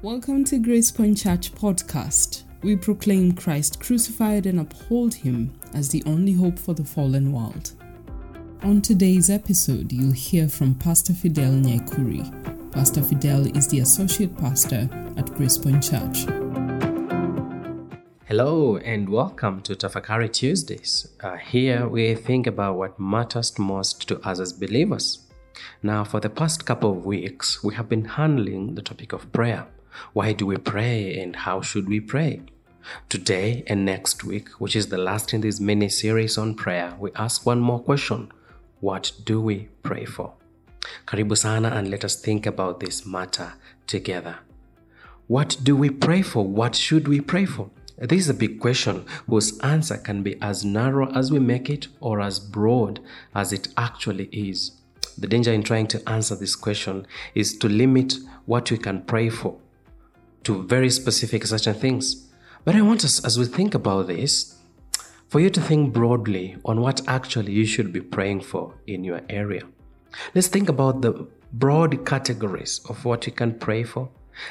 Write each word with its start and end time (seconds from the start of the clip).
Welcome 0.00 0.44
to 0.44 0.60
Grace 0.60 0.92
Point 0.92 1.18
Church 1.18 1.52
podcast. 1.52 2.44
We 2.62 2.76
proclaim 2.76 3.32
Christ 3.32 3.80
crucified 3.80 4.46
and 4.46 4.60
uphold 4.60 5.12
him 5.12 5.58
as 5.74 5.88
the 5.88 6.04
only 6.06 6.34
hope 6.34 6.56
for 6.56 6.72
the 6.72 6.84
fallen 6.84 7.32
world. 7.32 7.72
On 8.62 8.80
today's 8.80 9.28
episode, 9.28 9.90
you'll 9.90 10.12
hear 10.12 10.48
from 10.48 10.76
Pastor 10.76 11.12
Fidel 11.12 11.50
Nyekuri. 11.50 12.70
Pastor 12.70 13.02
Fidel 13.02 13.56
is 13.56 13.66
the 13.66 13.80
associate 13.80 14.38
pastor 14.38 14.88
at 15.16 15.34
Grace 15.34 15.58
Point 15.58 15.82
Church. 15.82 16.26
Hello 18.26 18.76
and 18.76 19.08
welcome 19.08 19.60
to 19.62 19.74
Tafakari 19.74 20.32
Tuesdays. 20.32 21.08
Uh, 21.24 21.38
here 21.38 21.88
we 21.88 22.14
think 22.14 22.46
about 22.46 22.76
what 22.76 23.00
matters 23.00 23.58
most 23.58 24.06
to 24.06 24.20
us 24.20 24.38
as 24.38 24.52
believers. 24.52 25.26
Now, 25.82 26.04
for 26.04 26.20
the 26.20 26.30
past 26.30 26.64
couple 26.64 26.92
of 26.92 27.04
weeks, 27.04 27.64
we 27.64 27.74
have 27.74 27.88
been 27.88 28.04
handling 28.04 28.76
the 28.76 28.82
topic 28.82 29.12
of 29.12 29.32
prayer. 29.32 29.66
Why 30.12 30.32
do 30.32 30.46
we 30.46 30.56
pray 30.56 31.20
and 31.20 31.36
how 31.36 31.60
should 31.60 31.88
we 31.88 32.00
pray? 32.00 32.42
Today 33.08 33.64
and 33.66 33.84
next 33.84 34.24
week, 34.24 34.48
which 34.60 34.74
is 34.74 34.88
the 34.88 34.98
last 34.98 35.34
in 35.34 35.40
this 35.42 35.60
mini 35.60 35.88
series 35.88 36.38
on 36.38 36.54
prayer, 36.54 36.94
we 36.98 37.10
ask 37.16 37.44
one 37.44 37.60
more 37.60 37.80
question 37.80 38.30
What 38.80 39.12
do 39.24 39.40
we 39.40 39.68
pray 39.82 40.04
for? 40.04 40.34
Karibu 41.06 41.36
sana 41.36 41.68
and 41.68 41.90
let 41.90 42.04
us 42.04 42.20
think 42.20 42.46
about 42.46 42.80
this 42.80 43.04
matter 43.04 43.54
together. 43.86 44.38
What 45.26 45.58
do 45.62 45.76
we 45.76 45.90
pray 45.90 46.22
for? 46.22 46.46
What 46.46 46.74
should 46.74 47.08
we 47.08 47.20
pray 47.20 47.44
for? 47.44 47.70
This 47.98 48.20
is 48.20 48.28
a 48.30 48.34
big 48.34 48.60
question 48.60 49.04
whose 49.28 49.58
answer 49.58 49.98
can 49.98 50.22
be 50.22 50.40
as 50.40 50.64
narrow 50.64 51.10
as 51.12 51.32
we 51.32 51.40
make 51.40 51.68
it 51.68 51.88
or 52.00 52.20
as 52.20 52.38
broad 52.38 53.00
as 53.34 53.52
it 53.52 53.68
actually 53.76 54.26
is. 54.26 54.72
The 55.18 55.26
danger 55.26 55.52
in 55.52 55.64
trying 55.64 55.88
to 55.88 56.08
answer 56.08 56.36
this 56.36 56.54
question 56.54 57.06
is 57.34 57.58
to 57.58 57.68
limit 57.68 58.14
what 58.46 58.70
we 58.70 58.78
can 58.78 59.02
pray 59.02 59.28
for 59.28 59.58
to 60.48 60.62
very 60.62 60.88
specific 60.88 61.44
certain 61.44 61.74
things. 61.74 62.26
But 62.64 62.74
I 62.74 62.80
want 62.80 63.04
us, 63.04 63.22
as 63.22 63.38
we 63.38 63.44
think 63.44 63.74
about 63.74 64.06
this, 64.06 64.56
for 65.28 65.40
you 65.40 65.50
to 65.50 65.60
think 65.60 65.92
broadly 65.92 66.56
on 66.64 66.80
what 66.80 67.06
actually 67.06 67.52
you 67.52 67.66
should 67.66 67.92
be 67.92 68.00
praying 68.00 68.40
for 68.40 68.74
in 68.86 69.04
your 69.04 69.20
area. 69.28 69.64
Let's 70.34 70.48
think 70.48 70.70
about 70.70 71.02
the 71.02 71.26
broad 71.52 72.06
categories 72.06 72.80
of 72.88 73.04
what 73.04 73.26
you 73.26 73.32
can 73.32 73.58
pray 73.58 73.84
for, 73.84 74.08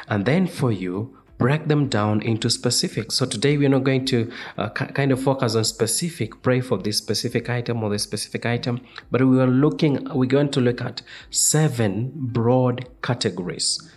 and 0.08 0.24
then 0.26 0.46
for 0.46 0.72
you, 0.72 1.18
break 1.40 1.68
them 1.68 1.88
down 1.88 2.22
into 2.22 2.52
specifics. 2.52 3.16
So 3.16 3.26
today 3.26 3.58
we're 3.58 3.70
not 3.70 3.84
going 3.84 4.06
to 4.06 4.32
uh, 4.60 4.70
kind 4.70 5.12
of 5.12 5.20
focus 5.22 5.56
on 5.56 5.64
specific, 5.64 6.44
pray 6.44 6.62
for 6.62 6.78
this 6.78 7.00
specific 7.00 7.50
item 7.50 7.84
or 7.84 7.90
this 7.90 8.04
specific 8.04 8.46
item, 8.46 8.82
but 9.10 9.28
we 9.28 9.40
are 9.40 9.48
looking, 9.48 10.08
we're 10.14 10.26
going 10.26 10.52
to 10.52 10.62
look 10.62 10.80
at 10.80 11.02
seven 11.32 12.12
broad 12.14 12.88
categories. 13.02 13.92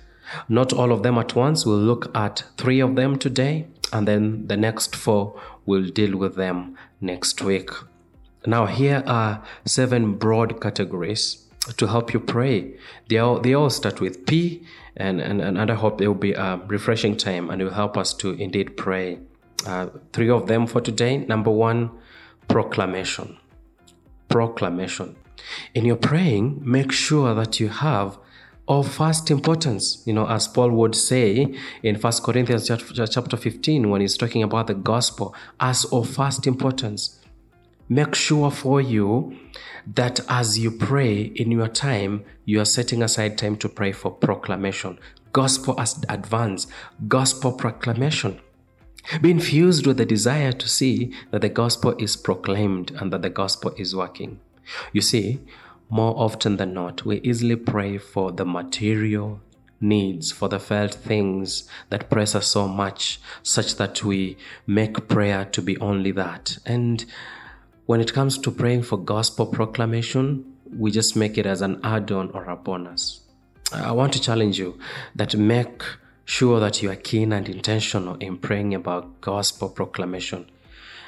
Not 0.49 0.73
all 0.73 0.93
of 0.93 1.03
them 1.03 1.19
at 1.19 1.35
once. 1.35 1.67
We'll 1.67 1.79
look 1.79 2.11
at 2.15 2.45
three 2.57 2.81
of 2.81 2.97
them 2.97 3.19
today, 3.19 3.67
and 3.93 4.07
then 4.07 4.47
the 4.47 4.57
next 4.57 4.97
four 4.97 5.41
we'll 5.67 5.89
deal 5.91 6.17
with 6.17 6.37
them 6.37 6.77
next 7.01 7.43
week. 7.43 7.71
Now, 8.47 8.67
here 8.67 9.03
are 9.07 9.43
seven 9.65 10.15
broad 10.15 10.61
categories 10.61 11.47
to 11.77 11.87
help 11.87 12.15
you 12.15 12.21
pray. 12.21 12.75
They 13.09 13.19
all, 13.19 13.39
they 13.41 13.55
all 13.55 13.71
start 13.71 14.01
with 14.01 14.25
P, 14.27 14.63
and, 14.97 15.21
and, 15.21 15.41
and 15.41 15.71
I 15.71 15.75
hope 15.75 16.01
it 16.01 16.09
will 16.09 16.15
be 16.15 16.33
a 16.33 16.57
refreshing 16.67 17.17
time 17.17 17.51
and 17.51 17.63
will 17.63 17.71
help 17.71 17.97
us 17.97 18.15
to 18.15 18.31
indeed 18.33 18.77
pray. 18.77 19.19
Uh, 19.67 19.89
three 20.13 20.31
of 20.31 20.47
them 20.47 20.67
for 20.67 20.81
today. 20.81 21.19
Number 21.19 21.51
one, 21.51 21.91
proclamation. 22.49 23.37
Proclamation. 24.29 25.17
In 25.75 25.85
your 25.85 25.97
praying, 25.97 26.63
make 26.65 26.93
sure 26.93 27.35
that 27.35 27.61
you 27.61 27.69
have 27.69 28.19
of 28.71 28.89
first 28.89 29.33
importance, 29.33 30.01
you 30.07 30.13
know, 30.13 30.29
as 30.29 30.47
Paul 30.47 30.71
would 30.71 30.95
say 30.95 31.53
in 31.83 31.99
First 31.99 32.23
Corinthians 32.23 32.69
chapter 32.69 33.37
15 33.37 33.91
when 33.91 34.01
he's 34.01 34.17
talking 34.17 34.45
about 34.45 34.69
the 34.69 34.75
gospel, 34.75 35.35
as 35.59 35.85
of 35.87 36.09
first 36.09 36.47
importance. 36.47 37.19
Make 37.89 38.15
sure 38.15 38.49
for 38.53 38.81
you 38.81 39.37
that 39.93 40.21
as 40.29 40.57
you 40.57 40.71
pray 40.71 41.33
in 41.35 41.51
your 41.51 41.67
time, 41.67 42.25
you 42.45 42.61
are 42.61 42.65
setting 42.65 43.03
aside 43.03 43.37
time 43.37 43.57
to 43.57 43.69
pray 43.69 43.91
for 43.91 44.13
proclamation, 44.13 45.01
gospel 45.33 45.75
as 45.81 46.01
advance, 46.09 46.69
gospel 47.09 47.53
proclamation. 47.53 48.41
Be 49.21 49.33
infused 49.33 49.85
with 49.85 49.97
the 49.97 50.07
desire 50.07 50.53
to 50.53 50.69
see 50.69 51.13
that 51.33 51.41
the 51.41 51.49
gospel 51.49 51.97
is 51.99 52.17
proclaimed 52.17 52.93
and 52.93 53.13
that 53.13 53.23
the 53.23 53.31
gospel 53.31 53.75
is 53.77 53.97
working. 53.97 54.39
You 54.93 55.01
see, 55.01 55.41
more 55.91 56.15
often 56.17 56.57
than 56.57 56.73
not, 56.73 57.05
we 57.05 57.21
easily 57.21 57.57
pray 57.57 57.99
for 57.99 58.33
the 58.33 58.45
material 58.45 59.41
needs, 59.81 60.31
for 60.31 60.49
the 60.49 60.59
felt 60.59 60.95
things 60.95 61.69
that 61.89 62.09
press 62.09 62.35
us 62.35 62.47
so 62.47 62.69
much, 62.69 63.21
such 63.43 63.77
that 63.77 64.05
we 64.05 64.37
make 64.67 65.09
prayer 65.09 65.45
to 65.47 65.61
be 65.61 65.77
only 65.79 66.13
that. 66.13 66.59
And 66.65 67.05
when 67.87 68.01
it 68.01 68.13
comes 68.13 68.39
to 68.39 68.51
praying 68.51 68.83
for 68.83 68.99
gospel 68.99 69.47
proclamation, 69.47 70.45
we 70.77 70.91
just 70.91 71.17
make 71.17 71.37
it 71.37 71.47
as 71.47 71.63
an 71.63 71.81
add 71.83 72.13
on 72.13 72.31
or 72.31 72.45
a 72.45 72.57
bonus. 72.57 73.21
I 73.73 73.93
want 73.93 74.13
to 74.13 74.21
challenge 74.21 74.59
you 74.59 74.79
that 75.15 75.37
make 75.37 75.83
sure 76.25 76.61
that 76.61 76.83
you 76.83 76.91
are 76.91 76.97
keen 76.97 77.33
and 77.33 77.49
intentional 77.49 78.15
in 78.17 78.37
praying 78.37 78.75
about 78.75 79.21
gospel 79.21 79.69
proclamation. 79.69 80.49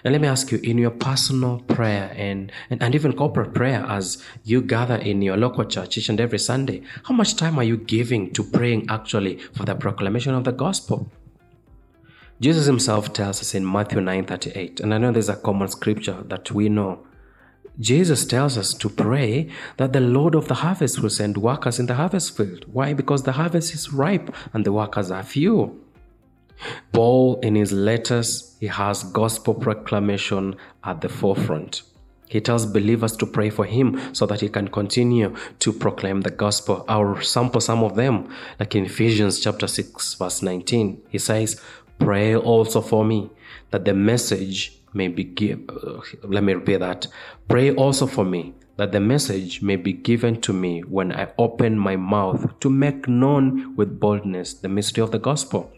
And 0.05 0.13
let 0.13 0.21
me 0.21 0.29
ask 0.29 0.51
you, 0.51 0.59
in 0.59 0.79
your 0.79 0.91
personal 0.91 1.61
prayer 1.61 2.13
and, 2.17 2.51
and, 2.71 2.83
and 2.83 2.95
even 2.95 3.13
corporate 3.13 3.55
prayer, 3.55 3.85
as 3.89 4.23
you 4.43 4.61
gather 4.61 4.97
in 4.97 5.23
your 5.23 5.37
local 5.37 5.65
church 5.65 5.97
each 5.97 6.09
and 6.09 6.21
every 6.21 6.39
Sunday, 6.39 6.83
how 7.05 7.15
much 7.15 7.37
time 7.37 7.59
are 7.59 7.65
you 7.65 7.77
giving 7.77 8.33
to 8.33 8.43
praying 8.43 8.87
actually 8.89 9.39
for 9.39 9.65
the 9.65 9.75
proclamation 9.75 10.35
of 10.35 10.45
the 10.45 10.53
gospel? 10.53 11.11
Jesus 12.41 12.67
himself 12.67 13.13
tells 13.13 13.41
us 13.41 13.55
in 13.55 13.65
Matthew 13.65 14.01
9:38, 14.01 14.81
and 14.81 14.93
I 14.93 14.99
know 14.99 15.13
there's 15.13 15.29
a 15.29 15.37
common 15.37 15.69
scripture 15.69 16.25
that 16.29 16.51
we 16.51 16.69
know. 16.69 17.07
Jesus 17.79 18.27
tells 18.27 18.59
us 18.59 18.75
to 18.75 18.89
pray 18.89 19.49
that 19.77 19.93
the 19.93 20.01
Lord 20.01 20.35
of 20.35 20.49
the 20.49 20.55
harvest 20.55 21.01
will 21.01 21.11
send 21.11 21.37
workers 21.37 21.79
in 21.79 21.87
the 21.87 21.95
harvest 21.95 22.37
field. 22.37 22.65
Why? 22.73 22.95
Because 22.95 23.23
the 23.23 23.33
harvest 23.33 23.73
is 23.73 23.93
ripe 23.93 24.35
and 24.53 24.65
the 24.65 24.73
workers 24.73 25.11
are 25.11 25.23
few. 25.23 25.81
Paul, 26.93 27.41
in 27.41 27.55
his 27.55 27.73
letters, 27.73 28.57
he 28.61 28.67
has 28.67 29.03
gospel 29.05 29.55
proclamation 29.55 30.57
at 30.85 31.01
the 31.01 31.09
forefront. 31.09 31.83
He 32.29 32.41
tells 32.41 32.65
believers 32.65 33.15
to 33.19 33.27
pray 33.27 33.51
for 33.51 33.67
him 33.67 34.15
so 34.15 34.25
that 34.25 34.41
he 34.41 34.49
can 34.49 34.69
continue 34.69 35.37
to 35.59 35.73
proclaim 35.73 36.23
the 36.23 36.31
gospel. 36.31 36.85
I'll 36.89 37.21
sample 37.21 37.61
some 37.61 37.85
of 37.85 37.95
them, 37.95 38.35
like 38.59 38.75
in 38.75 38.87
Ephesians 38.87 39.41
chapter 39.41 39.67
6, 39.67 40.15
verse 40.15 40.41
19. 40.41 41.03
He 41.11 41.19
says, 41.19 41.61
Pray 41.99 42.35
also 42.35 42.81
for 42.81 43.05
me 43.05 43.31
that 43.71 43.85
the 43.85 43.93
message 43.93 44.81
may 44.95 45.09
be 45.09 45.25
given. 45.25 45.69
Uh, 45.69 46.01
let 46.23 46.43
me 46.43 46.55
repeat 46.55 46.79
that. 46.79 47.07
Pray 47.49 47.75
also 47.75 48.07
for 48.07 48.25
me 48.25 48.55
that 48.77 48.93
the 48.93 49.01
message 49.01 49.61
may 49.61 49.77
be 49.77 49.93
given 49.93 50.41
to 50.41 50.53
me 50.53 50.81
when 50.81 51.13
I 51.13 51.33
open 51.39 51.79
my 51.79 51.97
mouth 51.97 52.59
to 52.61 52.71
make 52.71 53.07
known 53.07 53.77
with 53.77 54.01
boldness 54.01 54.55
the 54.55 54.69
mystery 54.69 55.03
of 55.03 55.11
the 55.11 55.19
gospel 55.19 55.71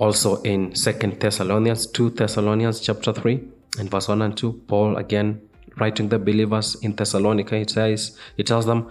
also 0.00 0.40
in 0.42 0.74
Second 0.74 1.20
Thessalonians, 1.20 1.86
2 1.86 2.10
Thessalonians 2.10 2.80
chapter 2.80 3.12
3 3.12 3.44
and 3.78 3.90
verse 3.90 4.08
1 4.08 4.22
and 4.22 4.36
2, 4.36 4.62
Paul 4.66 4.96
again 4.96 5.42
writing 5.76 6.08
the 6.08 6.18
believers 6.18 6.74
in 6.76 6.96
Thessalonica, 6.96 7.54
it 7.56 7.70
says, 7.70 8.16
he 8.36 8.42
tells 8.42 8.64
them, 8.64 8.90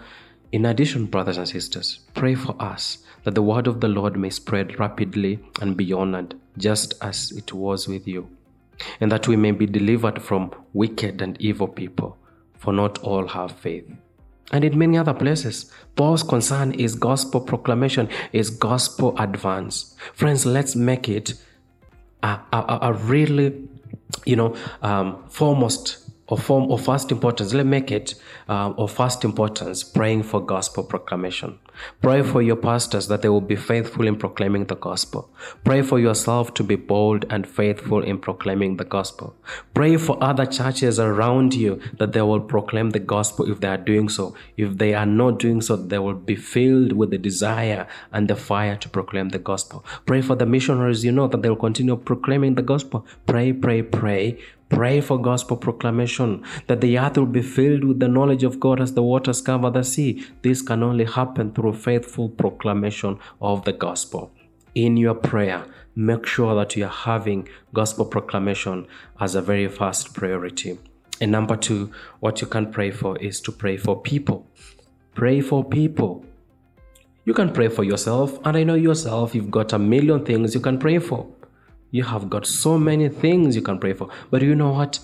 in 0.52 0.66
addition, 0.66 1.08
brothers 1.08 1.38
and 1.38 1.48
sisters, 1.48 2.00
pray 2.14 2.36
for 2.36 2.56
us 2.62 3.00
that 3.24 3.34
the 3.34 3.42
word 3.42 3.66
of 3.68 3.82
the 3.82 3.88
Lord 3.88 4.18
may 4.18 4.30
spread 4.30 4.80
rapidly 4.80 5.40
and 5.60 5.76
be 5.76 5.92
honored, 5.92 6.36
just 6.58 6.94
as 7.02 7.32
it 7.32 7.54
was 7.54 7.88
with 7.88 8.08
you, 8.08 8.30
and 9.02 9.12
that 9.12 9.28
we 9.28 9.36
may 9.36 9.52
be 9.52 9.66
delivered 9.66 10.22
from 10.22 10.52
wicked 10.74 11.22
and 11.22 11.42
evil 11.42 11.68
people, 11.68 12.18
for 12.56 12.72
not 12.72 13.00
all 13.00 13.28
have 13.28 13.52
faith. 13.52 13.90
And 14.52 14.64
in 14.64 14.78
many 14.78 14.98
other 14.98 15.14
places, 15.14 15.72
Paul's 15.96 16.24
concern 16.24 16.72
is 16.74 16.96
gospel 16.96 17.42
proclamation, 17.42 18.10
is 18.34 18.50
gospel 18.50 19.16
advance. 19.20 19.96
Friends, 20.14 20.46
let's 20.46 20.76
make 20.76 21.08
it 21.08 21.34
a, 22.24 22.40
a, 22.52 22.80
a 22.82 22.94
really, 22.94 23.68
you 24.26 24.36
know, 24.36 24.56
um, 24.82 25.24
foremost 25.30 26.09
of 26.30 26.44
form 26.44 26.72
of 26.72 26.86
first 26.86 27.12
importance. 27.12 27.54
Let's 27.54 27.68
make 27.68 27.92
it 27.92 28.16
um, 28.48 28.76
of 28.78 28.92
first 28.92 29.24
importance 29.24 29.84
praying 29.84 30.24
for 30.24 30.40
gospel 30.40 30.84
proclamation. 30.84 31.60
Pray 32.02 32.22
for 32.22 32.42
your 32.42 32.56
pastors 32.56 33.08
that 33.08 33.22
they 33.22 33.30
will 33.30 33.42
be 33.42 33.56
faithful 33.56 34.08
in 34.08 34.16
proclaiming 34.16 34.66
the 34.66 34.76
gospel. 34.76 35.30
Pray 35.64 35.82
for 35.82 36.00
yourself 36.00 36.54
to 36.56 36.64
be 36.64 36.76
bold 36.76 37.26
and 37.30 37.48
faithful 37.48 38.04
in 38.04 38.20
proclaiming 38.20 38.78
the 38.78 38.86
gospel. 38.86 39.36
Pray 39.74 39.98
for 39.98 40.22
other 40.22 40.46
churches 40.46 41.00
around 41.00 41.54
you 41.54 41.82
that 41.98 42.14
they 42.14 42.22
will 42.22 42.42
proclaim 42.42 42.92
the 42.92 43.00
gospel 43.00 43.50
if 43.50 43.60
they 43.62 43.68
are 43.68 43.78
doing 43.78 44.10
so. 44.10 44.36
If 44.58 44.78
they 44.78 44.94
are 44.94 45.06
not 45.06 45.40
doing 45.40 45.62
so, 45.62 45.76
they 45.76 46.00
will 46.00 46.16
be 46.16 46.36
filled 46.36 46.94
with 46.94 47.12
the 47.12 47.18
desire 47.18 47.88
and 48.12 48.28
the 48.28 48.36
fire 48.36 48.76
to 48.76 48.90
proclaim 48.90 49.30
the 49.30 49.40
gospel. 49.40 49.86
Pray 50.06 50.22
for 50.22 50.36
the 50.36 50.46
missionaries 50.46 51.06
you 51.06 51.12
know 51.12 51.28
that 51.28 51.42
they 51.42 51.50
will 51.50 51.56
continue 51.56 51.96
proclaiming 51.96 52.56
the 52.56 52.62
gospel. 52.62 53.06
Pray, 53.26 53.54
pray, 53.54 53.82
pray 53.82 54.38
Pray 54.70 55.02
for 55.02 55.20
gospel 55.20 55.58
proclamation 55.58 56.44
that 56.68 56.80
the 56.80 56.98
earth 56.98 57.18
will 57.18 57.26
be 57.26 57.42
filled 57.42 57.84
with 57.84 58.00
the 58.00 58.08
knowledge 58.08 58.44
of 58.44 58.60
God 58.60 58.80
as 58.80 58.94
the 58.94 59.04
waters 59.04 59.42
cover 59.42 59.70
the 59.70 59.84
sea. 59.84 60.24
This 60.42 60.62
can 60.62 60.84
only 60.84 61.06
happen 61.06 61.52
through 61.52 61.74
faithful 61.74 62.30
proclamation 62.30 63.20
of 63.42 63.66
the 63.66 63.74
gospel. 63.74 64.32
in 64.76 64.98
your 64.98 65.16
prayer, 65.16 65.66
make 65.96 66.26
sure 66.26 66.56
that 66.56 66.76
you 66.76 66.86
are 66.86 66.88
having 66.88 67.48
gospel 67.74 68.06
proclamation 68.06 68.88
as 69.20 69.36
a 69.36 69.42
very 69.42 69.68
first 69.68 70.14
priority. 70.14 70.78
And 71.22 71.32
number 71.32 71.58
two, 71.58 71.92
what 72.20 72.42
you 72.42 72.48
can 72.48 72.72
pray 72.72 72.92
for 72.92 73.18
is 73.18 73.42
to 73.42 73.52
pray 73.52 73.78
for 73.78 74.02
people. 74.02 74.48
Pray 75.16 75.42
for 75.42 75.64
people. 75.64 76.26
You 77.26 77.34
can 77.34 77.52
pray 77.52 77.68
for 77.68 77.84
yourself, 77.84 78.40
and 78.46 78.56
I 78.56 78.64
know 78.64 78.76
yourself, 78.76 79.36
you've 79.36 79.52
got 79.52 79.74
a 79.74 79.80
million 79.80 80.24
things 80.24 80.56
you 80.56 80.62
can 80.62 80.80
pray 80.80 81.00
for. 81.00 81.28
You 81.92 82.04
have 82.04 82.30
got 82.30 82.46
so 82.46 82.78
many 82.78 83.10
things 83.10 83.56
you 83.56 83.62
can 83.62 83.80
pray 83.80 83.94
for. 83.94 84.10
But 84.30 84.42
you 84.42 84.56
know 84.56 84.72
what? 84.72 85.00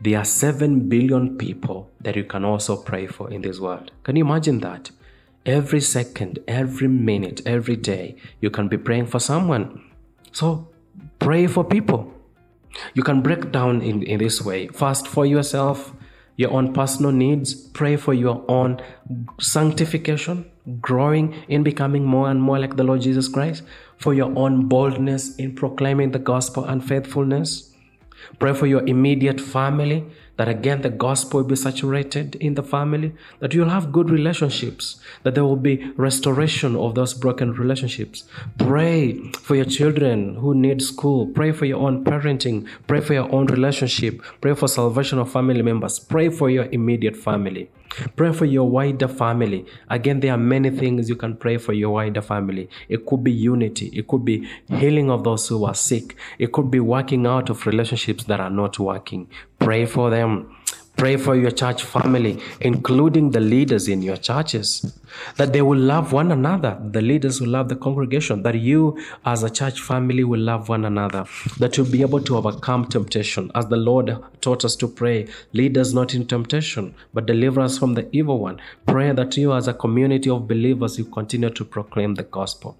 There 0.00 0.18
are 0.18 0.24
7 0.24 0.88
billion 0.88 1.36
people 1.36 1.90
that 2.00 2.14
you 2.14 2.24
can 2.24 2.44
also 2.44 2.76
pray 2.76 3.06
for 3.06 3.30
in 3.30 3.42
this 3.42 3.58
world. 3.58 3.90
Can 4.04 4.16
you 4.16 4.24
imagine 4.24 4.60
that? 4.60 4.90
Every 5.44 5.80
second, 5.80 6.38
every 6.46 6.88
minute, 6.88 7.40
every 7.46 7.76
day, 7.76 8.16
you 8.40 8.50
can 8.50 8.68
be 8.68 8.76
praying 8.76 9.06
for 9.06 9.18
someone. 9.18 9.82
So 10.32 10.68
pray 11.18 11.46
for 11.46 11.64
people. 11.64 12.12
You 12.94 13.02
can 13.02 13.22
break 13.22 13.50
down 13.50 13.80
in, 13.82 14.02
in 14.02 14.18
this 14.18 14.42
way. 14.42 14.68
First, 14.68 15.08
for 15.08 15.26
yourself, 15.26 15.92
your 16.38 16.52
own 16.52 16.72
personal 16.72 17.10
needs. 17.12 17.52
Pray 17.52 17.96
for 17.96 18.14
your 18.14 18.44
own 18.48 18.80
sanctification, 19.40 20.48
growing 20.80 21.34
in 21.48 21.64
becoming 21.64 22.04
more 22.04 22.30
and 22.30 22.40
more 22.40 22.58
like 22.60 22.76
the 22.76 22.84
Lord 22.84 23.02
Jesus 23.02 23.28
Christ. 23.28 23.64
For 23.98 24.14
your 24.14 24.32
own 24.38 24.68
boldness 24.68 25.34
in 25.36 25.56
proclaiming 25.56 26.12
the 26.12 26.20
gospel 26.20 26.64
and 26.64 26.82
faithfulness. 26.82 27.74
Pray 28.38 28.54
for 28.54 28.66
your 28.66 28.86
immediate 28.86 29.40
family 29.40 30.06
that 30.38 30.48
again 30.48 30.80
the 30.80 30.88
gospel 30.88 31.40
will 31.40 31.48
be 31.48 31.56
saturated 31.56 32.36
in 32.36 32.54
the 32.54 32.62
family, 32.62 33.12
that 33.40 33.52
you'll 33.52 33.68
have 33.68 33.92
good 33.92 34.08
relationships, 34.08 35.00
that 35.24 35.34
there 35.34 35.44
will 35.44 35.56
be 35.56 35.92
restoration 35.96 36.74
of 36.74 36.94
those 36.94 37.12
broken 37.12 37.52
relationships. 37.52 38.24
Pray 38.56 39.18
for 39.32 39.56
your 39.56 39.64
children 39.64 40.36
who 40.36 40.54
need 40.54 40.80
school. 40.80 41.26
Pray 41.26 41.52
for 41.52 41.66
your 41.66 41.80
own 41.80 42.04
parenting. 42.04 42.66
Pray 42.86 43.00
for 43.00 43.14
your 43.14 43.30
own 43.34 43.46
relationship. 43.46 44.22
Pray 44.40 44.54
for 44.54 44.68
salvation 44.68 45.18
of 45.18 45.30
family 45.30 45.62
members. 45.62 45.98
Pray 45.98 46.30
for 46.30 46.48
your 46.48 46.64
immediate 46.72 47.16
family. 47.16 47.68
Pray 48.16 48.32
for 48.32 48.44
your 48.44 48.68
wider 48.68 49.08
family. 49.08 49.64
Again, 49.88 50.20
there 50.20 50.32
are 50.32 50.38
many 50.38 50.70
things 50.70 51.08
you 51.08 51.16
can 51.16 51.36
pray 51.36 51.58
for 51.58 51.72
your 51.72 51.90
wider 51.90 52.22
family. 52.22 52.68
It 52.88 53.06
could 53.06 53.24
be 53.24 53.32
unity. 53.32 53.86
It 53.92 54.06
could 54.08 54.24
be 54.24 54.48
healing 54.68 55.10
of 55.10 55.24
those 55.24 55.48
who 55.48 55.64
are 55.64 55.74
sick. 55.74 56.16
It 56.38 56.52
could 56.52 56.70
be 56.70 56.80
working 56.80 57.26
out 57.26 57.50
of 57.50 57.66
relationships 57.66 58.24
that 58.24 58.40
are 58.40 58.50
not 58.50 58.78
working. 58.78 59.28
Pray 59.58 59.86
for 59.86 60.10
them. 60.10 60.54
Pray 60.98 61.16
for 61.16 61.36
your 61.36 61.52
church 61.52 61.84
family, 61.84 62.40
including 62.60 63.30
the 63.30 63.38
leaders 63.38 63.86
in 63.86 64.02
your 64.02 64.16
churches, 64.16 64.98
that 65.36 65.52
they 65.52 65.62
will 65.62 65.78
love 65.78 66.12
one 66.12 66.32
another. 66.32 66.76
The 66.90 67.00
leaders 67.00 67.40
will 67.40 67.50
love 67.50 67.68
the 67.68 67.76
congregation, 67.76 68.42
that 68.42 68.56
you 68.56 68.98
as 69.24 69.44
a 69.44 69.48
church 69.48 69.80
family 69.80 70.24
will 70.24 70.40
love 70.40 70.68
one 70.68 70.84
another, 70.84 71.24
that 71.60 71.76
you'll 71.76 71.86
be 71.86 72.00
able 72.00 72.20
to 72.22 72.36
overcome 72.36 72.84
temptation, 72.86 73.52
as 73.54 73.68
the 73.68 73.76
Lord 73.76 74.18
taught 74.40 74.64
us 74.64 74.74
to 74.74 74.88
pray. 74.88 75.28
Lead 75.52 75.78
us 75.78 75.92
not 75.92 76.14
in 76.14 76.26
temptation, 76.26 76.96
but 77.14 77.26
deliver 77.26 77.60
us 77.60 77.78
from 77.78 77.94
the 77.94 78.08
evil 78.10 78.40
one. 78.40 78.60
Pray 78.84 79.12
that 79.12 79.36
you 79.36 79.52
as 79.52 79.68
a 79.68 79.74
community 79.74 80.28
of 80.28 80.48
believers, 80.48 80.98
you 80.98 81.04
continue 81.04 81.50
to 81.50 81.64
proclaim 81.64 82.16
the 82.16 82.24
gospel. 82.24 82.76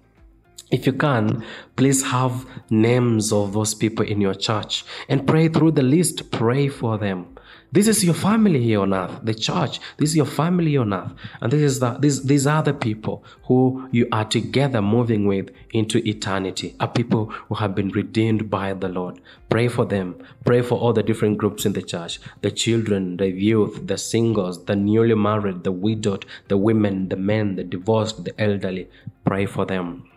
If 0.71 0.85
you 0.85 0.91
can, 0.93 1.43
please 1.77 2.03
have 2.03 2.45
names 2.69 3.31
of 3.31 3.53
those 3.53 3.73
people 3.73 4.05
in 4.05 4.19
your 4.19 4.35
church 4.35 4.83
and 5.07 5.25
pray 5.25 5.47
through 5.47 5.71
the 5.71 5.83
list. 5.83 6.29
Pray 6.31 6.67
for 6.67 6.97
them. 6.97 7.37
This 7.71 7.87
is 7.87 8.03
your 8.03 8.15
family 8.15 8.63
here 8.63 8.81
on 8.81 8.95
earth, 8.95 9.19
the 9.21 9.33
church. 9.35 9.79
This 9.97 10.09
is 10.09 10.15
your 10.15 10.25
family 10.25 10.75
on 10.75 10.91
earth. 10.91 11.11
And 11.39 11.53
this 11.53 11.61
is 11.61 11.79
the, 11.79 11.91
these, 11.99 12.23
these 12.23 12.47
are 12.47 12.63
the 12.63 12.73
people 12.73 13.23
who 13.43 13.87
you 13.91 14.07
are 14.11 14.25
together 14.25 14.81
moving 14.81 15.27
with 15.27 15.51
into 15.71 15.99
eternity, 16.07 16.75
are 16.79 16.87
people 16.87 17.25
who 17.25 17.55
have 17.55 17.75
been 17.75 17.89
redeemed 17.89 18.49
by 18.49 18.73
the 18.73 18.89
Lord. 18.89 19.21
Pray 19.49 19.67
for 19.67 19.85
them. 19.85 20.15
Pray 20.45 20.63
for 20.63 20.79
all 20.79 20.93
the 20.93 21.03
different 21.03 21.37
groups 21.37 21.63
in 21.63 21.73
the 21.73 21.83
church 21.83 22.19
the 22.41 22.49
children, 22.49 23.17
the 23.17 23.29
youth, 23.29 23.85
the 23.85 23.99
singles, 23.99 24.65
the 24.65 24.75
newly 24.75 25.13
married, 25.13 25.63
the 25.63 25.71
widowed, 25.71 26.25
the 26.47 26.57
women, 26.57 27.09
the 27.09 27.17
men, 27.17 27.55
the 27.55 27.63
divorced, 27.63 28.23
the 28.23 28.41
elderly. 28.41 28.87
Pray 29.25 29.45
for 29.45 29.65
them. 29.65 30.08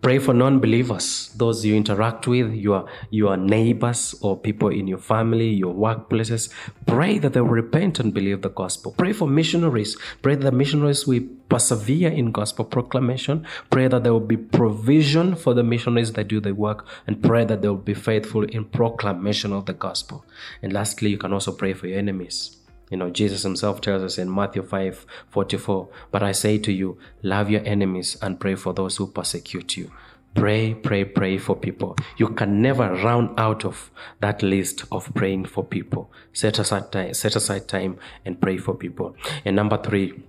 Pray 0.00 0.20
for 0.20 0.32
non-believers, 0.32 1.34
those 1.36 1.64
you 1.64 1.74
interact 1.74 2.28
with, 2.28 2.54
your 2.54 2.88
your 3.10 3.36
neighbors 3.36 4.14
or 4.20 4.36
people 4.36 4.68
in 4.68 4.86
your 4.86 4.98
family, 4.98 5.48
your 5.48 5.74
workplaces. 5.74 6.50
Pray 6.86 7.18
that 7.18 7.32
they 7.32 7.40
will 7.40 7.48
repent 7.48 7.98
and 7.98 8.14
believe 8.14 8.42
the 8.42 8.48
gospel. 8.48 8.94
Pray 8.96 9.12
for 9.12 9.26
missionaries. 9.26 9.96
Pray 10.22 10.36
that 10.36 10.54
missionaries 10.54 11.04
will 11.04 11.22
persevere 11.48 12.12
in 12.12 12.30
gospel 12.30 12.64
proclamation. 12.64 13.44
Pray 13.70 13.88
that 13.88 14.04
there 14.04 14.12
will 14.12 14.20
be 14.20 14.36
provision 14.36 15.34
for 15.34 15.52
the 15.52 15.64
missionaries 15.64 16.12
that 16.12 16.28
do 16.28 16.38
the 16.38 16.54
work, 16.54 16.86
and 17.06 17.20
pray 17.20 17.44
that 17.44 17.62
they 17.62 17.68
will 17.68 17.76
be 17.76 17.94
faithful 17.94 18.44
in 18.44 18.66
proclamation 18.66 19.52
of 19.52 19.66
the 19.66 19.72
gospel. 19.72 20.24
And 20.62 20.72
lastly, 20.72 21.10
you 21.10 21.18
can 21.18 21.32
also 21.32 21.50
pray 21.50 21.72
for 21.72 21.88
your 21.88 21.98
enemies. 21.98 22.57
You 22.90 22.96
know, 22.96 23.10
Jesus 23.10 23.42
himself 23.42 23.80
tells 23.80 24.02
us 24.02 24.18
in 24.18 24.34
Matthew 24.34 24.62
5 24.62 25.06
44, 25.28 25.88
But 26.10 26.22
I 26.22 26.32
say 26.32 26.58
to 26.58 26.72
you, 26.72 26.98
love 27.22 27.50
your 27.50 27.64
enemies 27.64 28.16
and 28.22 28.40
pray 28.40 28.54
for 28.54 28.72
those 28.72 28.96
who 28.96 29.06
persecute 29.06 29.76
you. 29.76 29.90
Pray, 30.34 30.74
pray, 30.74 31.04
pray 31.04 31.38
for 31.38 31.56
people. 31.56 31.96
You 32.16 32.28
can 32.28 32.62
never 32.62 32.94
run 32.94 33.34
out 33.36 33.64
of 33.64 33.90
that 34.20 34.42
list 34.42 34.84
of 34.92 35.12
praying 35.14 35.46
for 35.46 35.64
people. 35.64 36.12
Set 36.32 36.58
aside 36.58 36.92
time, 36.92 37.14
set 37.14 37.34
aside 37.34 37.66
time 37.66 37.98
and 38.24 38.40
pray 38.40 38.56
for 38.58 38.74
people. 38.74 39.16
And 39.44 39.56
number 39.56 39.78
three, 39.78 40.22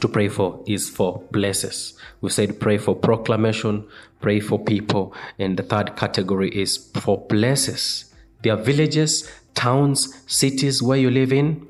to 0.00 0.08
pray 0.08 0.28
for 0.28 0.62
is 0.66 0.88
for 0.88 1.20
places. 1.32 1.94
We 2.20 2.30
said 2.30 2.58
pray 2.58 2.78
for 2.78 2.96
proclamation, 2.96 3.86
pray 4.20 4.40
for 4.40 4.58
people, 4.58 5.14
and 5.38 5.56
the 5.56 5.62
third 5.62 5.96
category 5.96 6.50
is 6.50 6.76
for 6.76 7.20
places. 7.26 8.12
There 8.42 8.54
are 8.54 8.62
villages, 8.62 9.30
towns, 9.54 10.22
cities 10.26 10.82
where 10.82 10.98
you 10.98 11.10
live 11.10 11.32
in. 11.32 11.68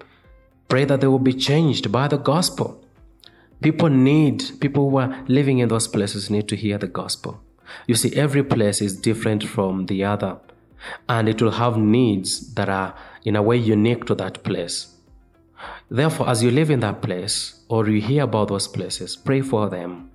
Pray 0.69 0.85
that 0.85 1.01
they 1.01 1.07
will 1.07 1.19
be 1.19 1.33
changed 1.33 1.93
by 1.93 2.09
the 2.09 2.19
gospel. 2.19 2.83
People 3.61 3.89
need, 3.89 4.45
people 4.61 4.91
who 4.91 4.97
are 4.99 5.25
living 5.29 5.59
in 5.59 5.69
those 5.69 5.89
places 5.89 6.31
need 6.31 6.49
to 6.49 6.57
hear 6.57 6.79
the 6.79 6.87
gospel. 6.87 7.41
You 7.87 7.95
see, 7.95 8.15
every 8.15 8.43
place 8.43 8.81
is 8.81 8.97
different 9.01 9.45
from 9.45 9.87
the 9.87 10.05
other, 10.05 10.39
and 11.09 11.29
it 11.29 11.41
will 11.41 11.53
have 11.53 11.77
needs 11.77 12.55
that 12.55 12.69
are, 12.69 12.95
in 13.25 13.37
a 13.37 13.43
way, 13.43 13.57
unique 13.57 14.05
to 14.07 14.15
that 14.17 14.43
place. 14.43 14.95
Therefore, 15.91 16.29
as 16.29 16.43
you 16.43 16.51
live 16.51 16.71
in 16.71 16.81
that 16.81 17.03
place 17.03 17.61
or 17.69 17.89
you 17.89 18.01
hear 18.01 18.25
about 18.25 18.49
those 18.49 18.69
places, 18.69 19.17
pray 19.17 19.41
for 19.41 19.69
them. 19.69 20.11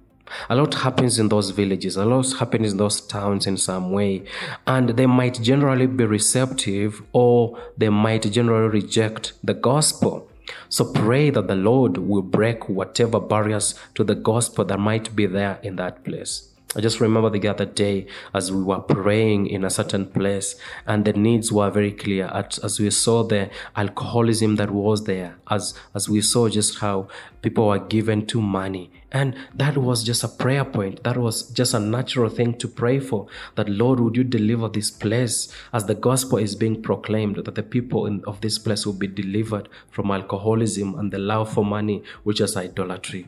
A 0.50 0.56
lot 0.56 0.76
happens 0.76 1.18
in 1.18 1.30
those 1.30 1.50
villages, 1.50 1.98
a 1.98 2.06
lot 2.06 2.32
happens 2.34 2.74
in 2.74 2.78
those 2.78 3.02
towns 3.02 3.48
in 3.48 3.58
some 3.58 3.92
way, 3.92 4.26
and 4.68 4.90
they 4.90 5.08
might 5.08 5.42
generally 5.42 5.88
be 5.88 6.06
receptive 6.06 7.02
or 7.14 7.58
they 7.78 7.90
might 7.90 8.32
generally 8.32 8.70
reject 8.70 9.34
the 9.44 9.56
gospel. 9.56 10.29
So 10.70 10.92
pray 10.92 11.30
that 11.30 11.48
the 11.48 11.56
Lord 11.56 11.98
will 11.98 12.22
break 12.22 12.70
whatever 12.70 13.20
barriers 13.20 13.76
to 13.96 14.04
the 14.04 14.16
gospel 14.16 14.66
that 14.66 14.80
might 14.80 15.16
be 15.16 15.26
there 15.26 15.60
in 15.64 15.76
that 15.78 16.04
place. 16.04 16.49
I 16.76 16.82
just 16.82 17.00
remember 17.00 17.32
the 17.32 17.48
other 17.48 17.66
day 17.66 18.06
as 18.32 18.52
we 18.52 18.62
were 18.62 18.80
praying 18.80 19.48
in 19.48 19.64
a 19.64 19.72
certain 19.72 20.06
place 20.06 20.56
and 20.86 21.04
the 21.04 21.14
needs 21.14 21.52
were 21.52 21.72
very 21.72 21.92
clear 21.92 22.28
as 22.28 22.80
we 22.80 22.92
saw 22.92 23.24
the 23.24 23.50
alcoholism 23.76 24.58
that 24.58 24.70
was 24.70 25.06
there, 25.06 25.38
as, 25.50 25.74
as 25.96 26.08
we 26.08 26.22
saw 26.22 26.48
just 26.48 26.78
how 26.78 27.08
people 27.42 27.70
were 27.70 27.80
given 27.80 28.28
to 28.28 28.40
money. 28.40 28.92
And 29.12 29.36
that 29.56 29.80
was 29.80 30.04
just 30.04 30.24
a 30.24 30.28
prayer 30.28 30.64
point. 30.64 31.04
That 31.04 31.18
was 31.18 31.50
just 31.50 31.74
a 31.74 31.80
natural 31.80 32.30
thing 32.30 32.54
to 32.60 32.68
pray 32.68 33.00
for. 33.00 33.26
That 33.56 33.68
Lord, 33.68 34.00
would 34.00 34.16
you 34.16 34.24
deliver 34.24 34.70
this 34.70 34.92
place 34.92 35.52
as 35.74 35.86
the 35.86 35.96
gospel 35.96 36.38
is 36.38 36.56
being 36.56 36.84
proclaimed, 36.84 37.38
that 37.38 37.56
the 37.56 37.64
people 37.64 38.06
in, 38.06 38.24
of 38.26 38.42
this 38.42 38.60
place 38.60 38.86
will 38.86 38.94
be 38.94 39.08
delivered 39.08 39.70
from 39.90 40.12
alcoholism 40.12 40.94
and 41.00 41.12
the 41.12 41.18
love 41.18 41.52
for 41.52 41.66
money, 41.66 42.04
which 42.22 42.40
is 42.40 42.56
idolatry. 42.56 43.26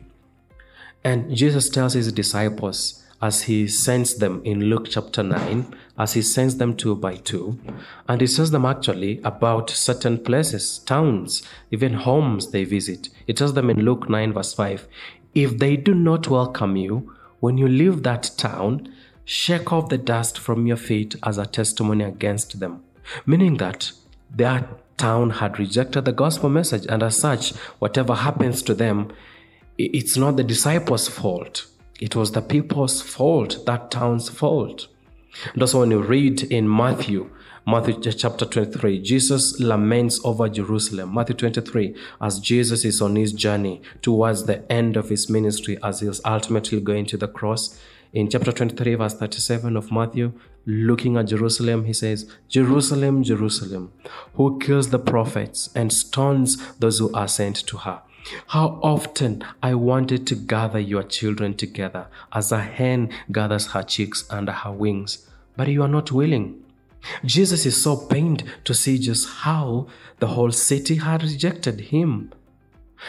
And 1.02 1.34
Jesus 1.34 1.68
tells 1.68 1.94
his 1.94 2.12
disciples, 2.12 3.02
as 3.22 3.42
he 3.42 3.68
sends 3.68 4.16
them 4.16 4.42
in 4.44 4.64
Luke 4.64 4.88
chapter 4.90 5.22
9, 5.22 5.72
as 5.96 6.14
he 6.14 6.22
sends 6.22 6.56
them 6.56 6.76
two 6.76 6.96
by 6.96 7.14
two. 7.14 7.56
And 8.08 8.20
he 8.20 8.26
says 8.26 8.50
them 8.50 8.64
actually 8.64 9.20
about 9.22 9.70
certain 9.70 10.18
places, 10.18 10.80
towns, 10.80 11.44
even 11.70 11.94
homes 11.94 12.50
they 12.50 12.64
visit. 12.64 13.10
He 13.24 13.32
tells 13.32 13.54
them 13.54 13.70
in 13.70 13.84
Luke 13.84 14.10
9, 14.10 14.32
verse 14.32 14.52
5 14.52 14.88
If 15.36 15.58
they 15.58 15.76
do 15.76 15.94
not 15.94 16.26
welcome 16.26 16.76
you, 16.76 17.14
when 17.38 17.58
you 17.58 17.68
leave 17.68 18.02
that 18.02 18.32
town, 18.36 18.92
shake 19.24 19.72
off 19.72 19.88
the 19.88 19.98
dust 19.98 20.36
from 20.36 20.66
your 20.66 20.76
feet 20.76 21.14
as 21.22 21.38
a 21.38 21.46
testimony 21.46 22.02
against 22.04 22.58
them. 22.58 22.82
Meaning 23.24 23.58
that 23.58 23.92
that 24.34 24.98
town 24.98 25.30
had 25.30 25.60
rejected 25.60 26.06
the 26.06 26.12
gospel 26.12 26.48
message, 26.48 26.86
and 26.88 27.04
as 27.04 27.18
such, 27.18 27.50
whatever 27.78 28.16
happens 28.16 28.62
to 28.62 28.74
them, 28.74 29.12
it's 29.78 30.16
not 30.16 30.36
the 30.36 30.44
disciples' 30.44 31.08
fault 31.08 31.66
it 32.02 32.16
was 32.16 32.32
the 32.32 32.42
people's 32.42 33.00
fault, 33.00 33.64
that 33.64 33.92
town's 33.92 34.28
fault. 34.28 34.88
And 35.52 35.62
also, 35.62 35.80
when 35.80 35.92
you 35.92 36.02
read 36.02 36.42
in 36.42 36.68
Matthew, 36.68 37.30
Matthew 37.64 38.00
chapter 38.12 38.44
23, 38.44 39.00
Jesus 39.00 39.60
laments 39.60 40.20
over 40.24 40.48
Jerusalem. 40.48 41.14
Matthew 41.14 41.36
23, 41.36 41.94
as 42.20 42.40
Jesus 42.40 42.84
is 42.84 43.00
on 43.00 43.14
his 43.14 43.32
journey 43.32 43.82
towards 44.02 44.46
the 44.46 44.70
end 44.70 44.96
of 44.96 45.10
his 45.10 45.30
ministry, 45.30 45.78
as 45.80 46.00
he 46.00 46.08
is 46.08 46.20
ultimately 46.24 46.80
going 46.80 47.06
to 47.06 47.16
the 47.16 47.28
cross, 47.28 47.80
In 48.12 48.28
chapter 48.28 48.52
23, 48.52 48.96
verse 48.96 49.14
37 49.14 49.74
of 49.74 49.90
Matthew, 49.90 50.32
looking 50.66 51.16
at 51.16 51.28
Jerusalem, 51.28 51.84
he 51.86 51.94
says, 51.94 52.30
Jerusalem, 52.46 53.22
Jerusalem, 53.22 53.90
who 54.34 54.58
kills 54.58 54.90
the 54.90 54.98
prophets 54.98 55.70
and 55.74 55.90
stones 55.90 56.58
those 56.78 56.98
who 56.98 57.10
are 57.14 57.28
sent 57.28 57.56
to 57.68 57.78
her. 57.78 58.02
How 58.48 58.78
often 58.82 59.44
I 59.62 59.74
wanted 59.74 60.26
to 60.28 60.34
gather 60.34 60.78
your 60.78 61.02
children 61.02 61.54
together 61.54 62.06
as 62.32 62.52
a 62.52 62.60
hen 62.60 63.10
gathers 63.30 63.68
her 63.68 63.82
chicks 63.82 64.24
under 64.30 64.52
her 64.52 64.72
wings, 64.72 65.28
but 65.56 65.68
you 65.68 65.82
are 65.82 65.88
not 65.88 66.12
willing. 66.12 66.62
Jesus 67.24 67.66
is 67.66 67.82
so 67.82 67.96
pained 67.96 68.44
to 68.64 68.74
see 68.74 68.98
just 68.98 69.28
how 69.28 69.88
the 70.20 70.28
whole 70.28 70.52
city 70.52 70.96
had 70.96 71.22
rejected 71.22 71.80
him. 71.80 72.32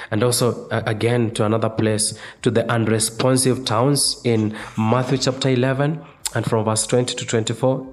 And 0.09 0.23
also, 0.23 0.67
again, 0.69 1.31
to 1.35 1.45
another 1.45 1.69
place, 1.69 2.17
to 2.41 2.49
the 2.49 2.69
unresponsive 2.71 3.63
towns 3.65 4.19
in 4.23 4.57
Matthew 4.75 5.19
chapter 5.19 5.49
11, 5.49 6.03
and 6.33 6.45
from 6.45 6.65
verse 6.65 6.87
20 6.87 7.13
to 7.13 7.25
24, 7.25 7.87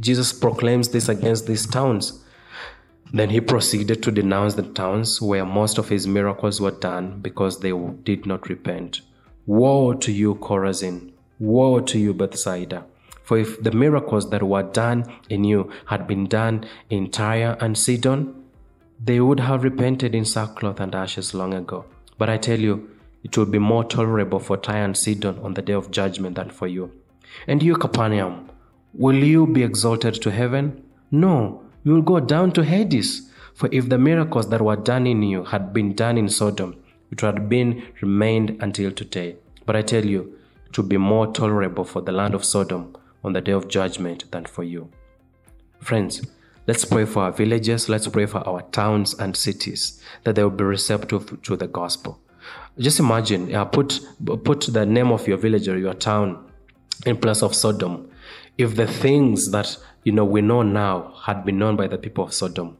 Jesus 0.00 0.32
proclaims 0.32 0.88
this 0.88 1.10
against 1.10 1.46
these 1.46 1.66
towns. 1.66 2.23
Then 3.14 3.30
he 3.30 3.40
proceeded 3.40 4.02
to 4.02 4.10
denounce 4.10 4.54
the 4.54 4.64
towns 4.64 5.22
where 5.22 5.46
most 5.46 5.78
of 5.78 5.88
his 5.88 6.04
miracles 6.04 6.60
were 6.60 6.72
done 6.72 7.20
because 7.22 7.60
they 7.60 7.72
did 8.02 8.26
not 8.26 8.48
repent. 8.48 9.02
Woe 9.46 9.92
to 9.92 10.10
you, 10.10 10.34
Chorazin! 10.34 11.12
Woe 11.38 11.78
to 11.78 11.96
you, 11.96 12.12
Bethsaida! 12.12 12.84
For 13.22 13.38
if 13.38 13.62
the 13.62 13.70
miracles 13.70 14.30
that 14.30 14.42
were 14.42 14.64
done 14.64 15.04
in 15.28 15.44
you 15.44 15.70
had 15.86 16.08
been 16.08 16.26
done 16.26 16.64
in 16.90 17.08
Tyre 17.12 17.56
and 17.60 17.78
Sidon, 17.78 18.34
they 18.98 19.20
would 19.20 19.38
have 19.38 19.62
repented 19.62 20.12
in 20.12 20.24
sackcloth 20.24 20.80
and 20.80 20.92
ashes 20.92 21.34
long 21.34 21.54
ago. 21.54 21.84
But 22.18 22.28
I 22.28 22.36
tell 22.36 22.58
you, 22.58 22.90
it 23.22 23.38
will 23.38 23.46
be 23.46 23.60
more 23.60 23.84
tolerable 23.84 24.40
for 24.40 24.56
Tyre 24.56 24.84
and 24.84 24.96
Sidon 24.96 25.38
on 25.38 25.54
the 25.54 25.62
day 25.62 25.74
of 25.74 25.92
judgment 25.92 26.34
than 26.34 26.50
for 26.50 26.66
you. 26.66 26.90
And 27.46 27.62
you, 27.62 27.76
Capernaum, 27.76 28.50
will 28.92 29.22
you 29.22 29.46
be 29.46 29.62
exalted 29.62 30.14
to 30.14 30.32
heaven? 30.32 30.82
No, 31.12 31.63
you 31.84 31.92
will 31.92 32.02
go 32.02 32.18
down 32.18 32.50
to 32.52 32.64
Hades. 32.64 33.30
For 33.54 33.68
if 33.70 33.88
the 33.88 33.98
miracles 33.98 34.48
that 34.48 34.60
were 34.60 34.76
done 34.76 35.06
in 35.06 35.22
you 35.22 35.44
had 35.44 35.72
been 35.72 35.94
done 35.94 36.18
in 36.18 36.28
Sodom, 36.28 36.82
it 37.12 37.22
would 37.22 37.34
have 37.34 37.48
been 37.48 37.86
remained 38.00 38.56
until 38.60 38.90
today. 38.90 39.36
But 39.64 39.76
I 39.76 39.82
tell 39.82 40.04
you, 40.04 40.36
it 40.66 40.76
will 40.76 40.86
be 40.86 40.96
more 40.96 41.32
tolerable 41.32 41.84
for 41.84 42.02
the 42.02 42.10
land 42.10 42.34
of 42.34 42.44
Sodom 42.44 42.96
on 43.22 43.32
the 43.32 43.40
day 43.40 43.52
of 43.52 43.68
judgment 43.68 44.30
than 44.32 44.44
for 44.46 44.64
you. 44.64 44.90
Friends, 45.80 46.26
let's 46.66 46.84
pray 46.84 47.04
for 47.04 47.24
our 47.24 47.32
villages, 47.32 47.88
let's 47.88 48.08
pray 48.08 48.26
for 48.26 48.38
our 48.48 48.62
towns 48.62 49.14
and 49.14 49.36
cities 49.36 50.00
that 50.24 50.34
they 50.34 50.42
will 50.42 50.50
be 50.50 50.64
receptive 50.64 51.40
to 51.42 51.56
the 51.56 51.68
gospel. 51.68 52.20
Just 52.76 52.98
imagine, 52.98 53.54
uh, 53.54 53.64
put, 53.64 54.00
put 54.42 54.62
the 54.62 54.84
name 54.84 55.12
of 55.12 55.28
your 55.28 55.36
village 55.36 55.68
or 55.68 55.78
your 55.78 55.94
town 55.94 56.50
in 57.06 57.16
place 57.16 57.42
of 57.42 57.54
Sodom. 57.54 58.10
If 58.56 58.76
the 58.76 58.86
things 58.86 59.50
that 59.50 59.76
you 60.04 60.12
know 60.12 60.24
we 60.24 60.40
know 60.40 60.62
now 60.62 61.14
had 61.22 61.44
been 61.44 61.58
known 61.58 61.76
by 61.76 61.88
the 61.88 61.98
people 61.98 62.24
of 62.24 62.34
Sodom, 62.34 62.76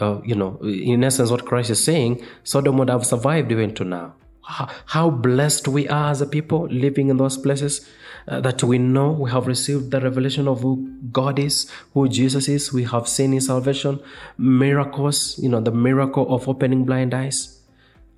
uh, 0.00 0.20
you 0.24 0.34
know, 0.34 0.58
in 0.62 1.04
essence, 1.04 1.30
what 1.30 1.44
Christ 1.44 1.70
is 1.70 1.82
saying, 1.84 2.24
Sodom 2.44 2.78
would 2.78 2.90
have 2.90 3.06
survived 3.06 3.52
even 3.52 3.74
to 3.74 3.84
now 3.84 4.14
how 4.44 5.10
blessed 5.10 5.68
we 5.68 5.88
are 5.88 6.10
as 6.10 6.20
a 6.20 6.26
people 6.26 6.66
living 6.68 7.08
in 7.08 7.16
those 7.16 7.36
places 7.36 7.88
uh, 8.28 8.40
that 8.40 8.62
we 8.62 8.78
know 8.78 9.10
we 9.10 9.30
have 9.30 9.46
received 9.46 9.90
the 9.90 10.00
revelation 10.00 10.48
of 10.48 10.60
who 10.60 10.92
God 11.10 11.38
is, 11.38 11.70
who 11.94 12.08
Jesus 12.08 12.48
is. 12.48 12.72
We 12.72 12.84
have 12.84 13.08
seen 13.08 13.32
His 13.32 13.46
salvation, 13.46 14.00
miracles, 14.38 15.38
you 15.38 15.48
know, 15.48 15.60
the 15.60 15.72
miracle 15.72 16.34
of 16.34 16.48
opening 16.48 16.84
blind 16.84 17.14
eyes. 17.14 17.60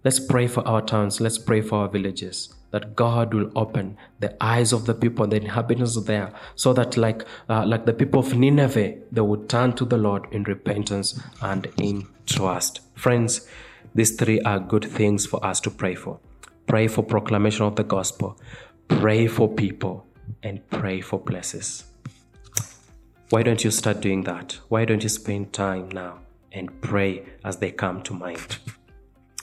Let's 0.03 0.21
pray 0.21 0.47
for 0.47 0.67
our 0.67 0.83
towns. 0.83 1.21
Let's 1.21 1.39
pray 1.39 1.63
for 1.63 1.81
our 1.81 1.89
villages 1.89 2.55
that 2.75 2.97
God 2.97 3.33
will 3.33 3.53
open 3.55 3.97
the 4.19 4.37
eyes 4.43 4.73
of 4.73 4.85
the 4.85 4.95
people, 4.95 5.29
the 5.29 5.37
inhabitants 5.37 5.95
there, 6.07 6.33
so 6.57 6.73
that 6.73 6.97
like 6.97 7.25
uh, 7.49 7.65
like 7.65 7.87
the 7.87 7.93
people 7.93 8.19
of 8.19 8.35
Nineveh, 8.35 8.95
they 9.13 9.21
would 9.21 9.49
turn 9.49 9.75
to 9.75 9.85
the 9.85 9.97
Lord 9.97 10.27
in 10.33 10.43
repentance 10.43 11.21
and 11.41 11.69
in 11.81 12.09
trust. 12.27 12.81
Friends, 12.97 13.47
these 13.95 14.17
three 14.17 14.41
are 14.41 14.59
good 14.59 14.85
things 14.85 15.25
for 15.25 15.39
us 15.47 15.61
to 15.61 15.71
pray 15.71 15.95
for. 15.95 16.19
Pray 16.67 16.89
for 16.89 17.05
proclamation 17.05 17.65
of 17.65 17.77
the 17.77 17.85
gospel, 17.85 18.37
pray 18.89 19.29
for 19.29 19.49
people, 19.49 20.05
and 20.43 20.69
pray 20.71 21.01
for 21.01 21.21
places. 21.21 21.85
Why 23.31 23.45
don't 23.45 23.63
you 23.63 23.71
start 23.71 24.01
doing 24.01 24.25
that? 24.25 24.59
Why 24.69 24.85
don't 24.85 25.05
you 25.05 25.09
spend 25.09 25.53
time 25.53 25.91
now 25.91 26.23
and 26.51 26.81
pray 26.81 27.23
as 27.45 27.59
they 27.59 27.71
come 27.71 28.03
to 28.03 28.15
mind? 28.15 28.59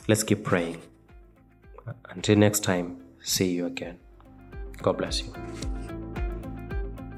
Let's 0.10 0.24
keep 0.24 0.44
praying. 0.44 0.82
Until 2.10 2.36
next 2.36 2.66
time, 2.66 2.98
see 3.22 3.52
you 3.52 3.66
again. 3.66 3.98
God 4.82 4.98
bless 4.98 5.22
you. 5.22 5.34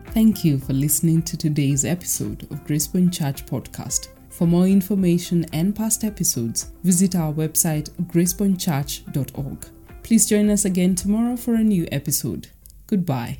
Thank 0.07 0.45
you 0.45 0.59
for 0.59 0.73
listening 0.73 1.23
to 1.23 1.37
today's 1.37 1.85
episode 1.85 2.43
of 2.43 2.63
Gracepoint 2.65 3.13
Church 3.13 3.45
Podcast. 3.45 4.09
For 4.29 4.45
more 4.45 4.67
information 4.67 5.45
and 5.53 5.75
past 5.75 6.03
episodes, 6.03 6.71
visit 6.83 7.15
our 7.15 7.33
website 7.33 7.89
gracepointchurch.org. 8.11 9.65
Please 10.03 10.27
join 10.27 10.49
us 10.49 10.65
again 10.65 10.95
tomorrow 10.95 11.35
for 11.37 11.55
a 11.55 11.63
new 11.63 11.87
episode. 11.91 12.49
Goodbye. 12.87 13.39